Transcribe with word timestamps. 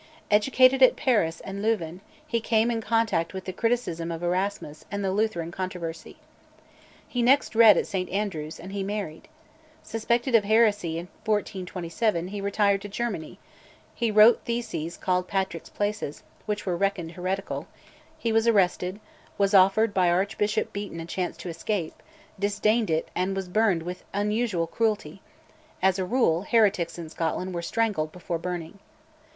Educated 0.31 0.81
at 0.81 0.95
Paris 0.95 1.41
and 1.41 1.61
Louvain, 1.61 2.01
he 2.25 2.41
came 2.41 2.71
in 2.71 2.81
contact 2.81 3.35
with 3.35 3.45
the 3.45 3.53
criticism 3.53 4.11
of 4.11 4.23
Erasmus 4.23 4.83
and 4.89 5.05
the 5.05 5.11
Lutheran 5.11 5.51
controversy. 5.51 6.17
He 7.07 7.21
next 7.21 7.53
read 7.53 7.77
at 7.77 7.85
St 7.85 8.09
Andrews, 8.09 8.59
and 8.59 8.71
he 8.71 8.81
married. 8.81 9.27
Suspected 9.83 10.33
of 10.33 10.43
heresy 10.43 10.97
in 10.97 11.07
1427, 11.25 12.29
he 12.29 12.41
retired 12.41 12.81
to 12.81 12.89
Germany; 12.89 13.37
he 13.93 14.09
wrote 14.09 14.41
theses 14.43 14.97
called 14.97 15.27
'Patrick's 15.27 15.69
Places,' 15.69 16.23
which 16.47 16.65
were 16.65 16.75
reckoned 16.75 17.11
heretical; 17.11 17.67
he 18.17 18.31
was 18.31 18.47
arrested, 18.47 18.99
was 19.37 19.53
offered 19.53 19.93
by 19.93 20.09
Archbishop 20.09 20.73
Beaton 20.73 20.99
a 20.99 21.05
chance 21.05 21.37
to 21.37 21.49
escape, 21.49 22.01
disdained 22.39 22.89
it, 22.89 23.09
and 23.13 23.35
was 23.35 23.47
burned 23.47 23.83
with 23.83 24.03
unusual 24.15 24.65
cruelty, 24.65 25.21
as 25.79 25.99
a 25.99 26.05
rule, 26.05 26.41
heretics 26.41 26.97
in 26.97 27.07
Scotland 27.07 27.53
were 27.53 27.61
strangled 27.61 28.11
before 28.11 28.39
burning. 28.39 28.79